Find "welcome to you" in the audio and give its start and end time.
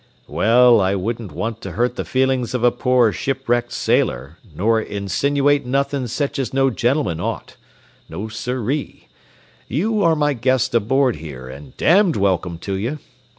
12.15-12.97